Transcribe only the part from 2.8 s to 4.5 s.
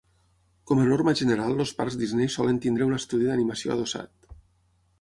un estudi d'animació adossat.